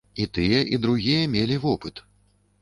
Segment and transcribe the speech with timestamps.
[0.23, 2.03] І тыя, і другія мелі вопыт.